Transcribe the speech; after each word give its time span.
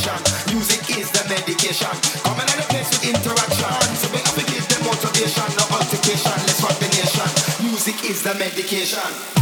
nation. 0.00 0.54
Music 0.54 0.98
is 0.98 1.10
the 1.10 1.28
medication. 1.28 1.88
Coming 2.24 2.48
on 2.48 2.56
the 2.56 2.66
place 2.68 2.88
with 2.90 3.04
interaction. 3.04 3.96
So 3.96 4.08
we 4.12 4.18
have 4.18 4.34
to 4.34 4.44
give 4.52 4.66
them 4.68 4.84
motivation, 4.84 5.44
no 5.56 5.64
altercation. 5.76 6.32
Let's 6.46 6.62
rock 6.62 6.78
the 6.78 6.88
nation. 6.88 7.28
Music 7.64 8.04
is 8.08 8.22
the 8.22 8.34
medication. 8.34 9.39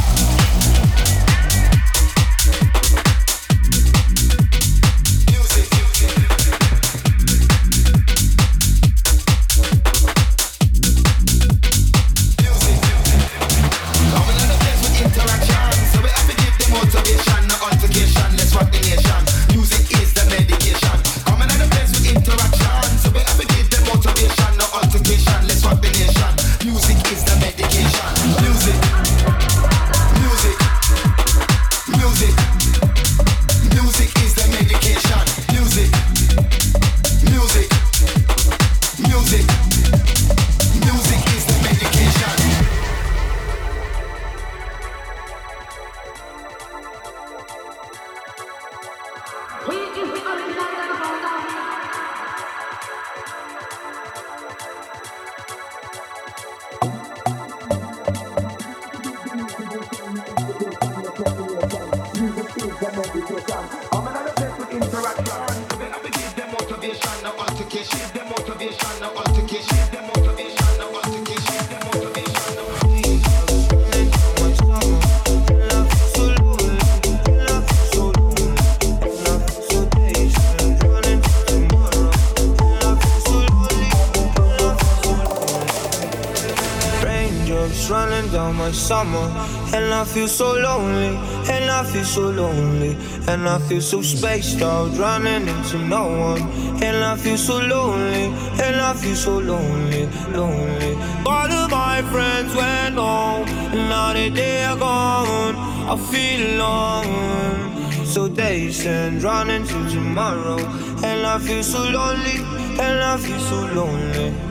And 88.91 89.93
I 89.93 90.03
feel 90.05 90.29
so 90.29 90.55
lonely, 90.55 91.15
and 91.53 91.71
I 91.71 91.85
feel 91.85 92.05
so 92.05 92.31
lonely, 92.31 92.97
and 93.29 93.47
I 93.47 93.59
feel 93.59 93.83
so 93.83 94.01
spaced 94.01 94.63
out, 94.63 94.97
running 94.97 95.47
into 95.47 95.77
no 95.77 96.09
one. 96.09 96.41
And 96.83 97.05
I 97.05 97.15
feel 97.19 97.37
so 97.37 97.59
lonely, 97.59 98.33
and 98.65 98.77
I 98.81 98.95
feel 98.95 99.15
so 99.15 99.41
lonely, 99.41 100.07
lonely. 100.33 100.95
All 101.27 101.53
of 101.53 101.71
my 101.71 102.01
friends 102.11 102.57
went 102.57 102.95
home, 102.95 103.47
and 103.47 103.91
now 103.91 104.15
that 104.15 104.35
they 104.35 104.65
are 104.65 104.79
gone, 104.79 105.57
I 105.87 105.97
feel 106.11 106.57
alone. 106.57 108.07
So 108.07 108.27
they 108.27 108.71
send 108.73 109.23
running 109.23 109.67
to 109.67 109.91
tomorrow, 109.91 110.61
and 111.05 111.27
I 111.27 111.39
feel 111.41 111.63
so 111.63 111.81
lonely, 111.91 112.39
and 112.81 113.03
I 113.03 113.19
feel 113.19 113.39
so 113.39 113.67
lonely. 113.75 114.48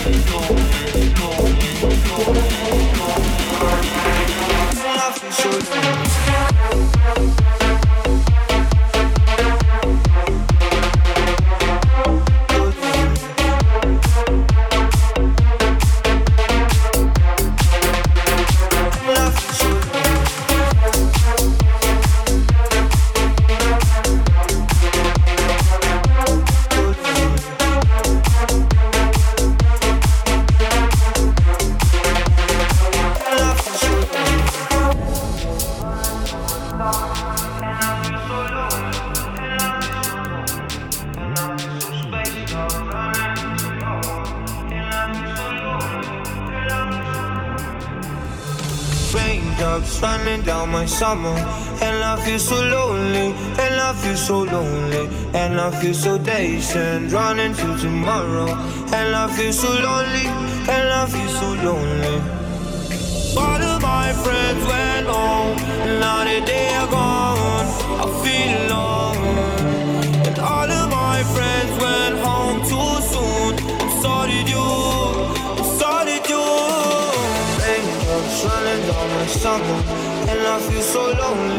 Feel 0.00 0.40
so 5.32 5.50
summer. 51.00 51.38
And 51.80 52.04
I 52.04 52.14
feel 52.24 52.38
so 52.38 52.56
lonely 52.76 53.28
And 53.64 53.74
I 53.88 53.90
feel 54.02 54.18
so 54.28 54.36
lonely. 54.42 55.04
And 55.32 55.58
I 55.58 55.70
feel 55.80 55.94
so 55.94 56.18
dazed 56.18 56.76
running 57.16 57.54
to 57.60 57.68
tomorrow. 57.84 58.48
And 58.98 59.10
I 59.22 59.24
feel 59.34 59.52
so 59.52 59.70
lonely 59.86 60.26
And 60.76 60.88
I 61.00 61.02
feel 61.12 61.30
so 61.40 61.48
lonely. 61.68 62.16
All 63.44 63.62
of 63.72 63.78
my 63.80 64.08
friends 64.24 64.62
went 64.72 65.06
home 65.16 65.56
now 66.04 66.20
that 66.28 66.42
they 66.50 66.68
are 66.80 66.90
gone 66.98 67.68
I 68.04 68.06
feel 68.22 68.50
alone. 68.62 69.22
And 70.26 70.38
all 70.52 70.70
of 70.80 70.86
my 71.02 71.18
friends 71.34 71.72
went 71.84 72.16
home 72.26 72.58
too 72.70 72.92
soon. 73.12 73.52
And 73.82 73.92
so 74.02 74.12
did 74.32 74.48
you 74.54 74.68
And 75.60 75.68
so 75.78 75.90
did 76.08 76.24
you. 76.32 76.44
Running 78.44 78.82
down 78.88 79.08
my 79.14 79.26
summer 79.42 79.99
and 80.30 80.46
I 80.46 80.58
feel 80.60 80.82
so 80.82 81.02
lonely, 81.10 81.56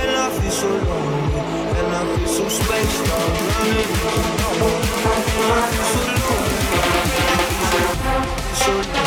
and 0.00 0.16
I 0.16 0.30
feel 0.30 0.50
so 0.50 0.68
lonely, 0.68 1.40
and 1.78 1.88
I 1.92 2.16
feel 2.16 2.28
so 2.28 2.48
spaced 2.48 3.08
out. 3.10 3.32
And 3.62 3.78
I 5.52 5.62
feel 5.70 5.86
so 5.92 6.00
lonely, 6.12 6.42
and 6.42 6.90
I 7.82 8.20
feel 8.46 8.54
so 8.54 8.72
lonely. 8.72 9.01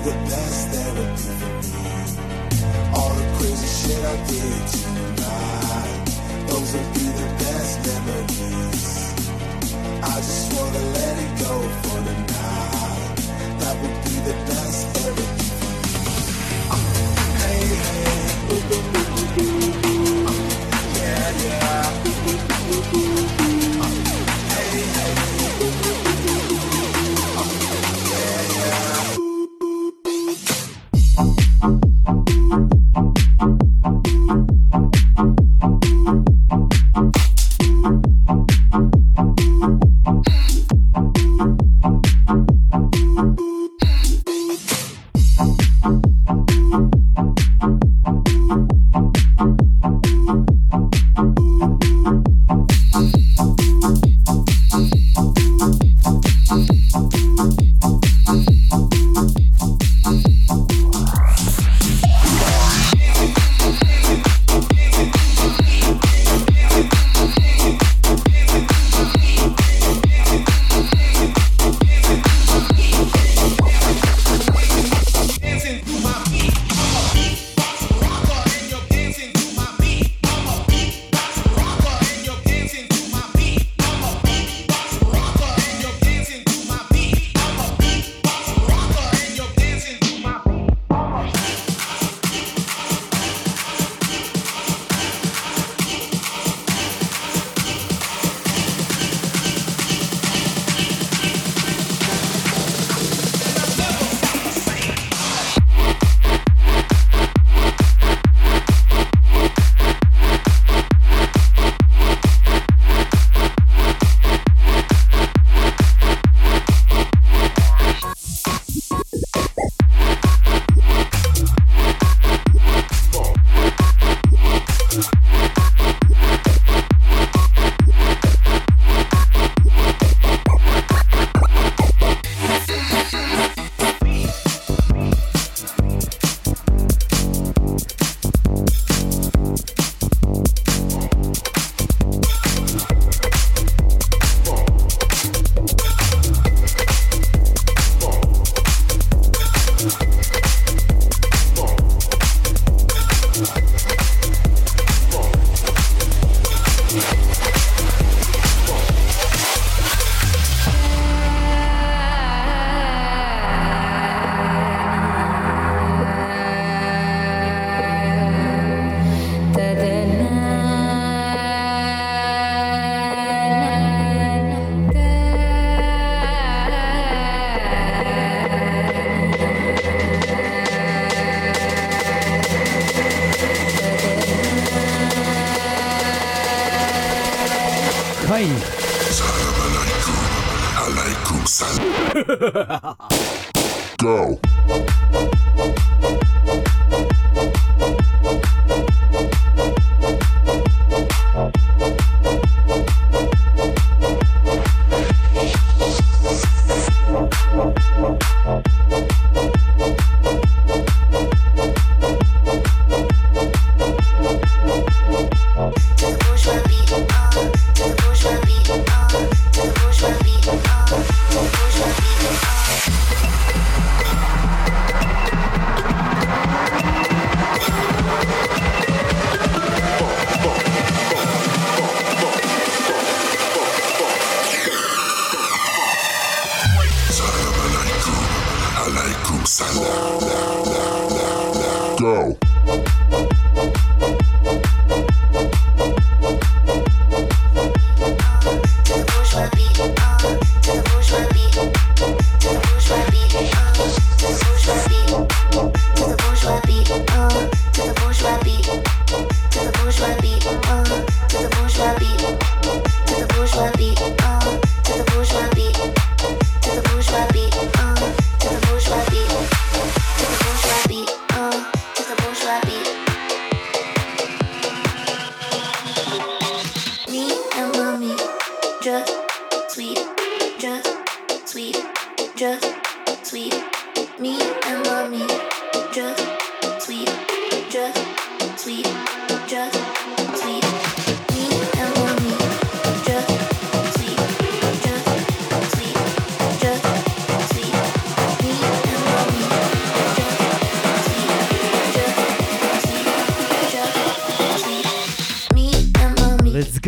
Thank 0.00 0.57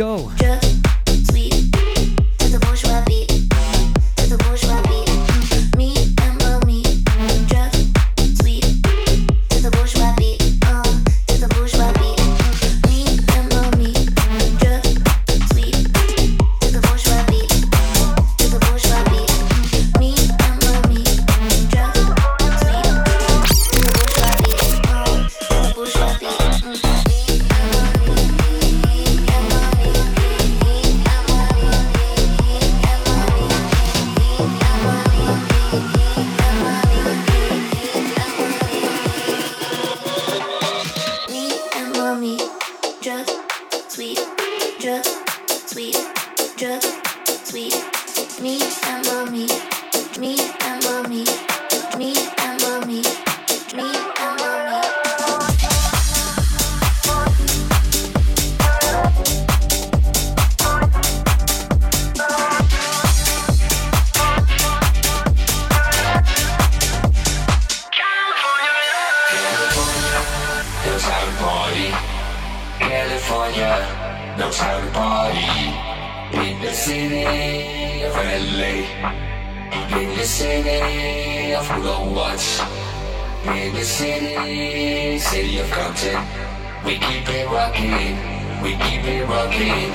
go. 0.01 0.40
Who 81.71 81.83
don't 81.83 82.15
watch. 82.15 82.61
In 83.45 83.73
the 83.75 83.85
city, 83.85 85.19
city 85.19 85.59
of 85.59 85.71
Compton, 85.71 86.21
we 86.85 86.99
keep 86.99 87.29
it 87.29 87.47
rocking, 87.49 88.17
we 88.63 88.73
keep 88.85 89.05
it 89.05 89.27
rocking. 89.29 89.93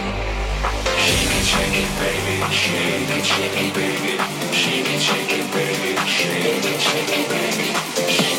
Shake 1.03 1.35
it, 1.39 1.45
shake 1.45 1.77
it, 1.83 1.91
baby, 1.99 2.37
shake 2.51 3.09
it, 3.17 3.25
shake 3.25 3.61
it, 3.65 3.73
baby, 3.73 4.17
shake 4.51 4.89
it, 4.89 5.01
shake 5.01 5.31
it, 5.31 5.53
baby, 5.53 5.95
shake 6.07 6.45
it, 6.45 6.61
shake 6.61 7.09
it, 7.09 7.21
baby. 7.21 7.35
Shake 7.35 7.45
it, 7.45 8.05
shake 8.09 8.09
it, 8.09 8.25
baby. 8.27 8.34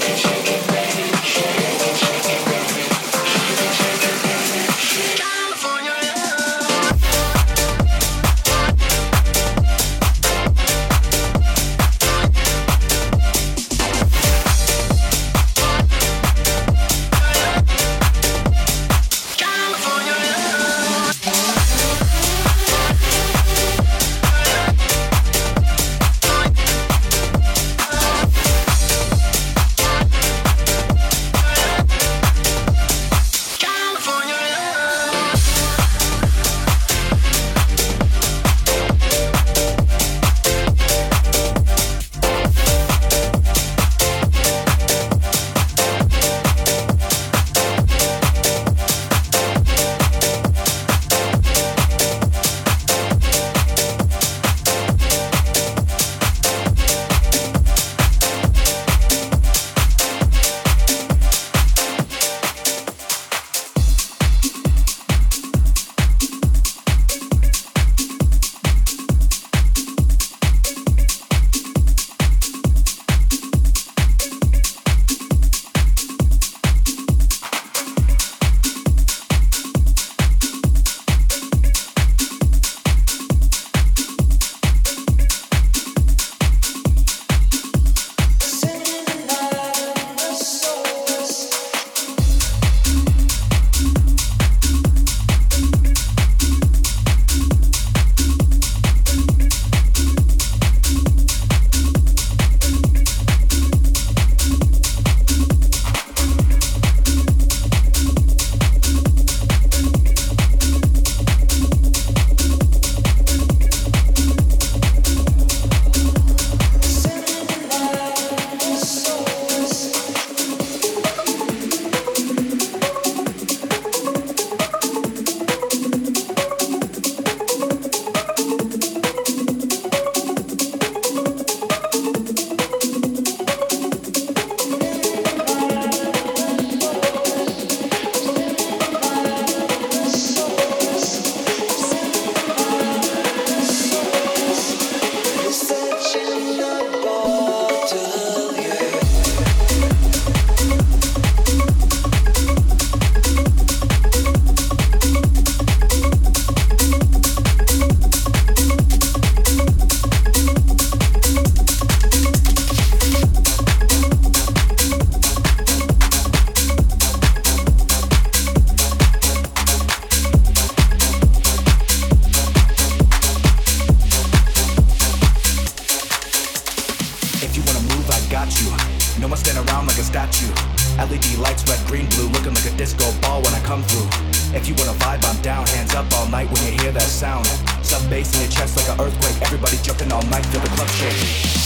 mic, 190.36 190.44
feel 190.46 190.60
the 190.60 190.68
club 190.68 190.88
shake. 190.88 191.16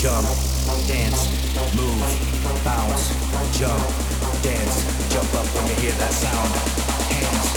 Jump, 0.00 0.26
dance, 0.87 1.28
move, 1.74 2.00
bounce, 2.64 3.11
jump, 3.59 3.83
dance, 4.42 4.76
jump 5.12 5.35
up 5.35 5.46
when 5.54 5.66
you 5.68 5.74
hear 5.74 5.92
that 5.92 6.12
sound. 6.12 6.50
Hands 7.11 7.48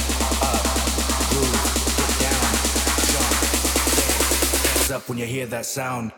up, 0.41 0.63
move 1.33 1.53
get 1.97 2.11
down, 2.25 2.49
jump, 3.11 3.31
dance, 3.97 4.63
dance 4.63 4.91
up 4.91 5.09
when 5.09 5.17
you 5.17 5.25
hear 5.25 5.45
that 5.45 5.65
sound. 5.65 6.12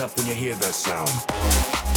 up 0.00 0.16
when 0.16 0.26
you 0.26 0.34
hear 0.34 0.54
that 0.54 0.72
sound. 0.72 1.89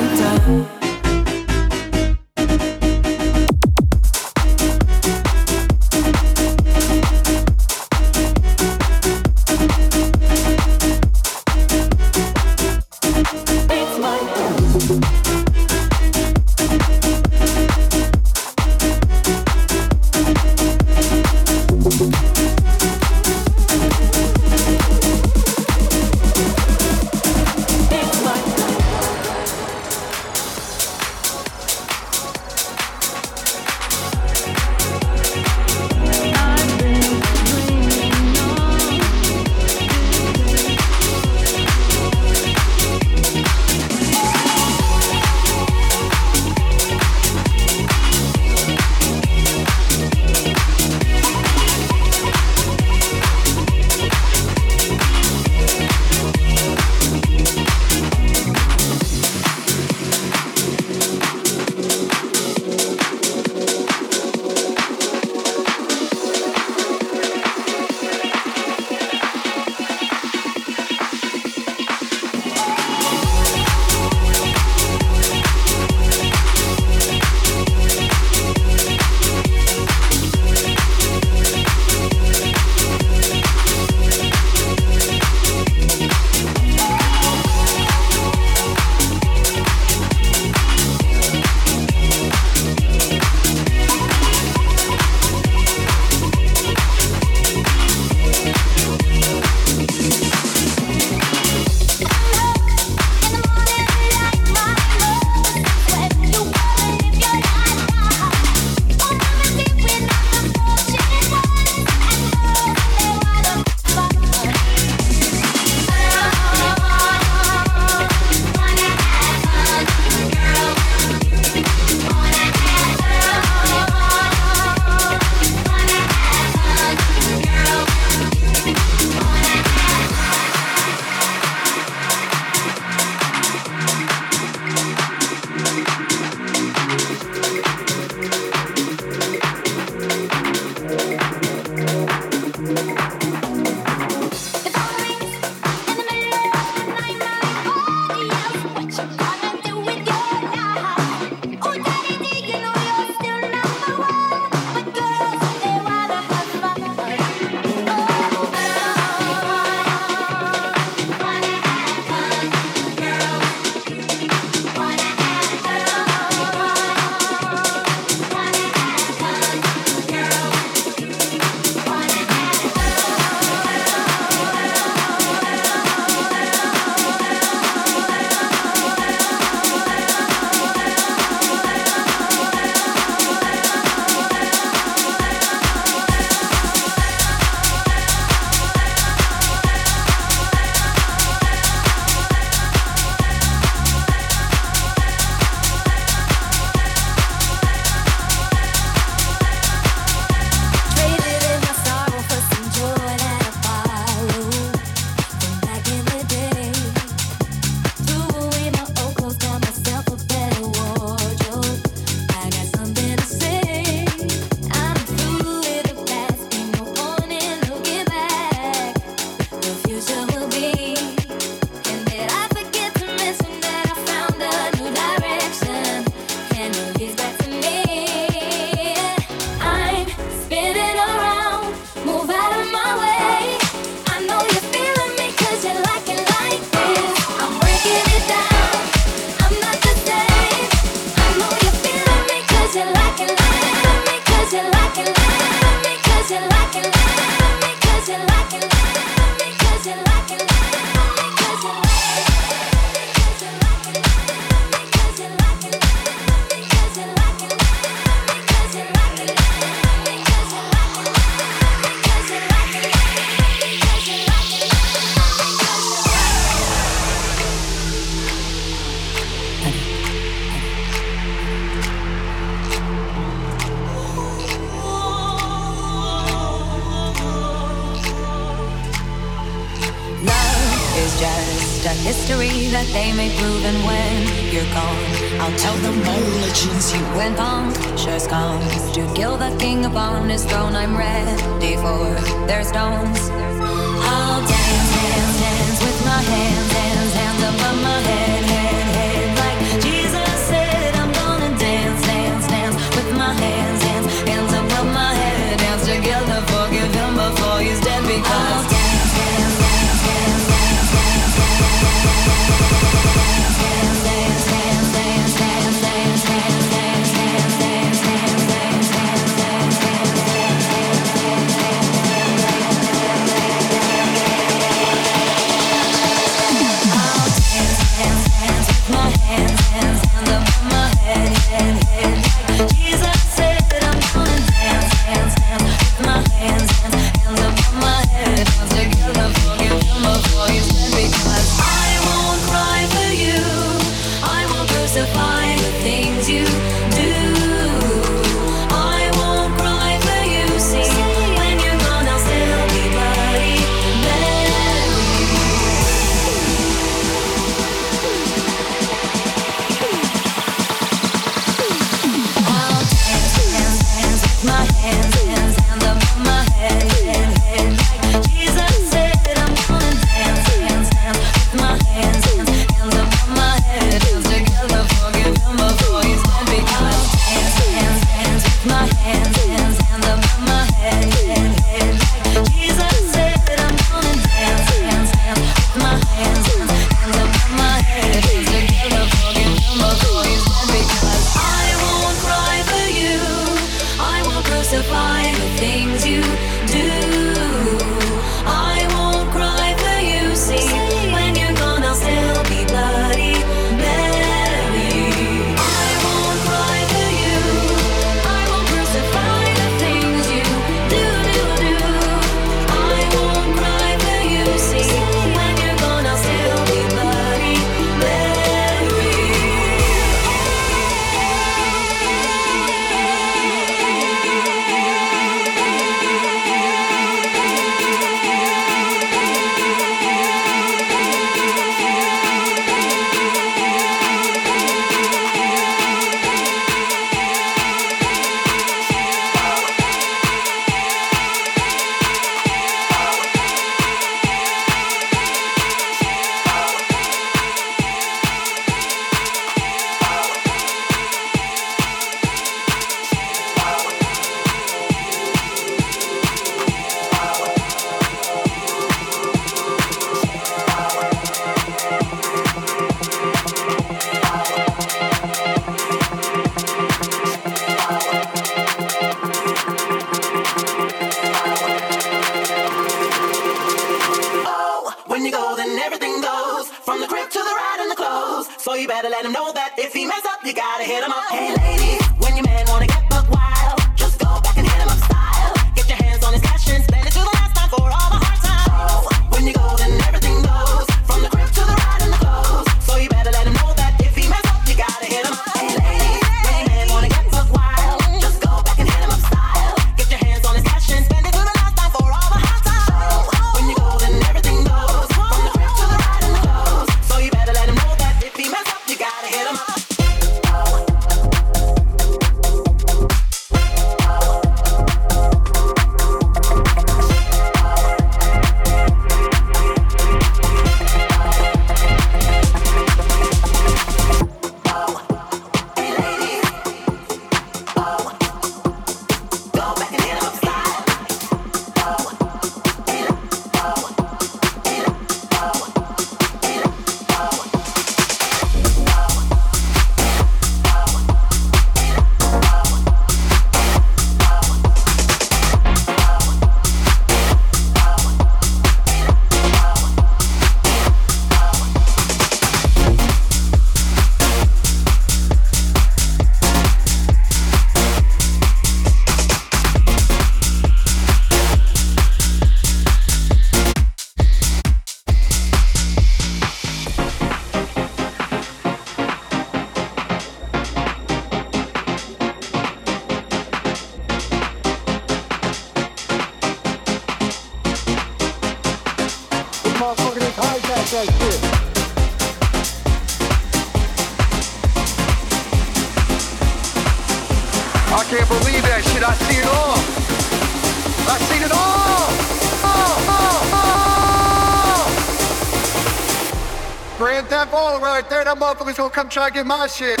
Motherfucker's 598.72 598.76
gonna 598.76 598.90
come 598.90 599.08
try 599.08 599.28
to 599.28 599.34
get 599.34 599.46
my 599.46 599.66
shit. 599.66 600.00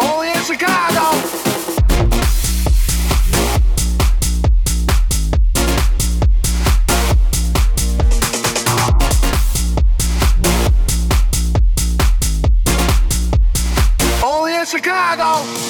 Only 0.00 0.28
in 0.28 0.42
Chicago. 0.44 1.48
Chicago. 14.66 15.67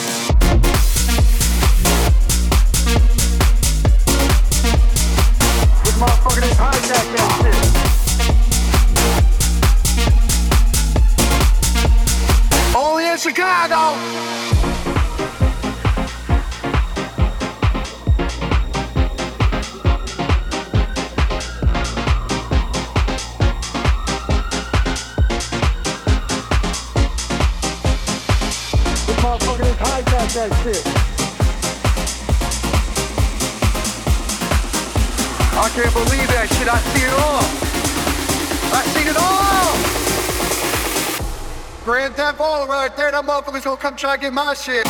Right 42.88 42.96
there. 42.96 43.10
That 43.10 43.24
motherfucker's 43.24 43.64
gonna 43.64 43.76
come 43.76 43.96
try 43.96 44.16
to 44.16 44.20
get 44.20 44.32
my 44.32 44.54
shit. 44.54 44.84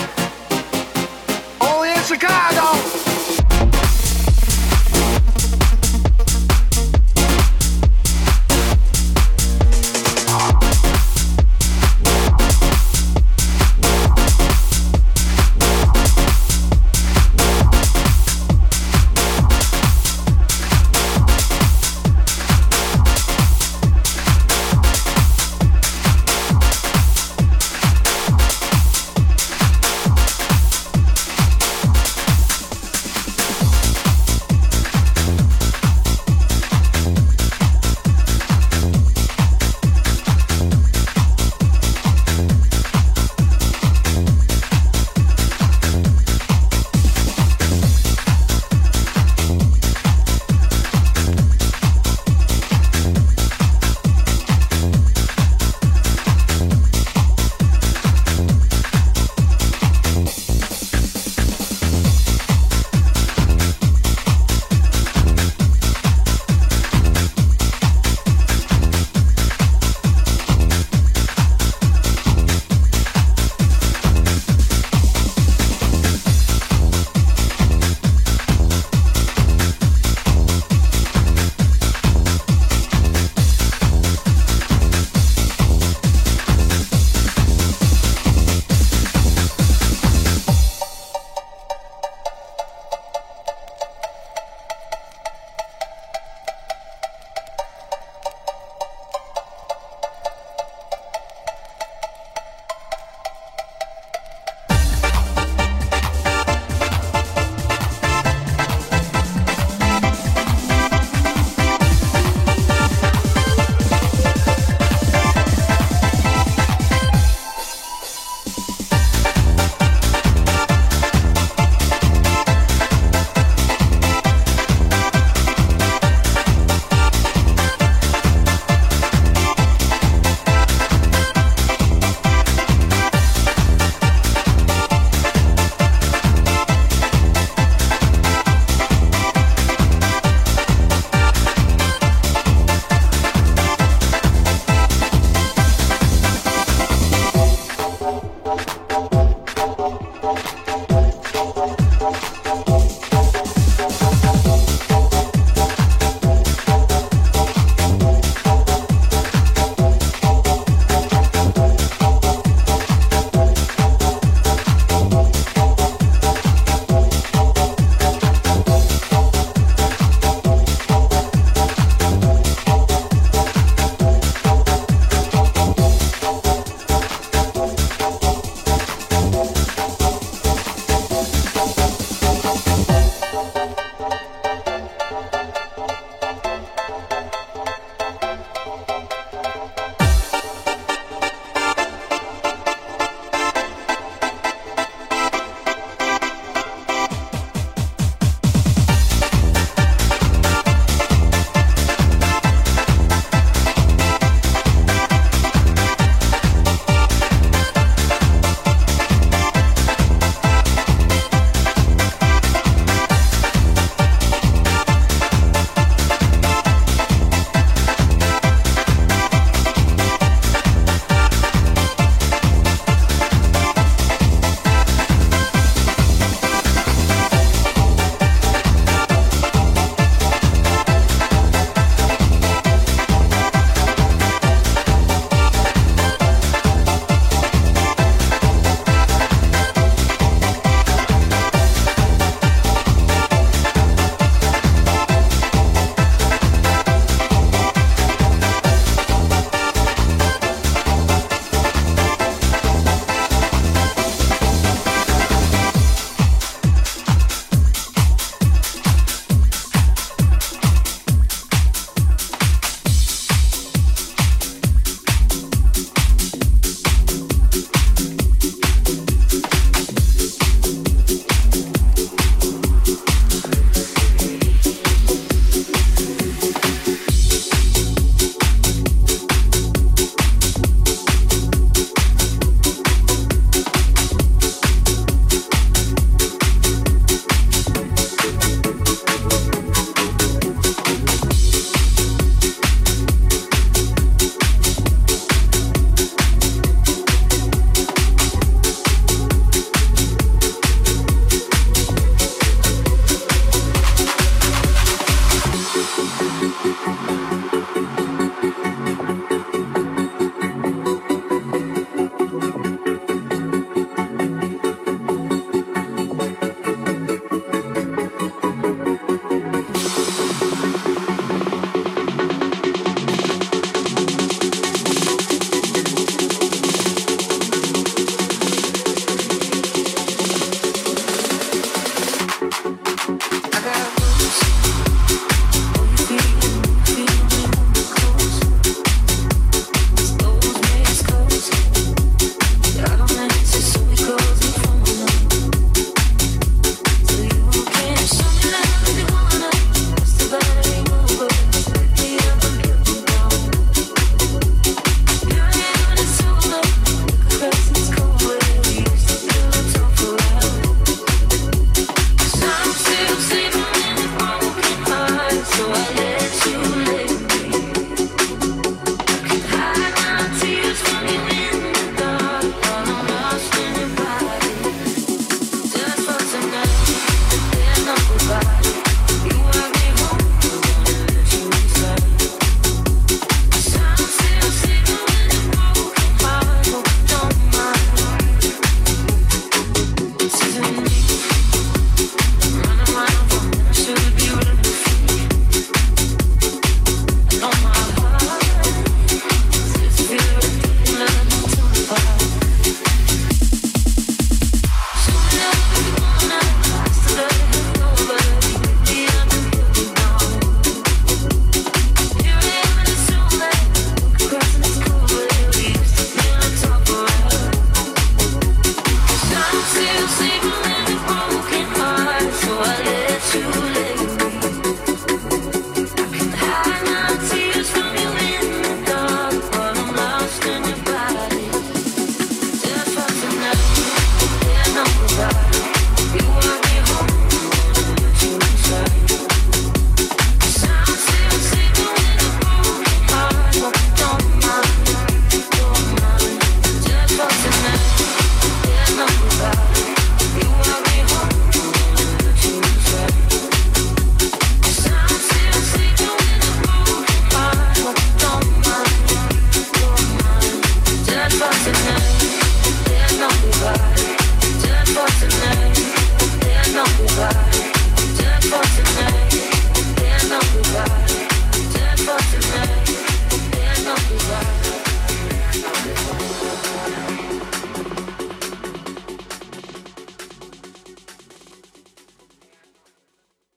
Oh, 1.61 1.77
Only 1.77 1.91
in 1.91 2.03
Chicago. 2.03 2.98